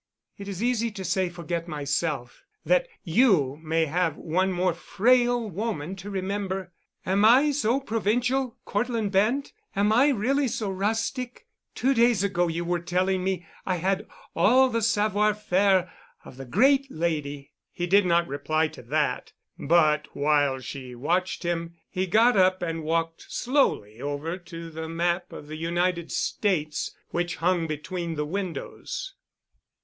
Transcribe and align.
"It 0.35 0.47
is 0.47 0.63
easy 0.63 0.89
to 0.93 1.05
say 1.05 1.29
forget 1.29 1.67
myself, 1.67 2.41
that 2.65 2.87
you 3.03 3.57
may 3.61 3.85
have 3.85 4.17
one 4.17 4.51
more 4.51 4.73
frail 4.73 5.47
woman 5.47 5.95
to 5.97 6.09
remember. 6.09 6.71
Am 7.05 7.23
I 7.23 7.51
so 7.51 7.79
provincial, 7.79 8.57
Cortland 8.65 9.11
Bent? 9.11 9.53
Am 9.75 9.93
I 9.93 10.07
really 10.09 10.47
so 10.47 10.71
rustic? 10.71 11.45
Two 11.75 11.93
days 11.93 12.23
ago 12.23 12.47
you 12.47 12.65
were 12.65 12.79
telling 12.79 13.23
me 13.23 13.45
I 13.63 13.75
had 13.75 14.07
all 14.35 14.69
the 14.69 14.81
savoir 14.81 15.35
faire 15.35 15.93
of 16.25 16.37
the 16.37 16.45
great 16.45 16.89
lady." 16.89 17.51
He 17.71 17.85
did 17.85 18.03
not 18.07 18.27
reply 18.27 18.69
to 18.69 18.81
that, 18.81 19.33
but, 19.59 20.07
while 20.15 20.59
she 20.61 20.95
watched 20.95 21.43
him, 21.43 21.75
he 21.87 22.07
got 22.07 22.35
up 22.35 22.63
and 22.63 22.81
walked 22.81 23.27
slowly 23.31 24.01
over 24.01 24.39
to 24.39 24.71
the 24.71 24.89
map 24.89 25.31
of 25.31 25.45
the 25.45 25.57
United 25.57 26.11
States 26.11 26.95
which 27.09 27.35
hung 27.35 27.67
between 27.67 28.15
the 28.15 28.25
windows. 28.25 29.13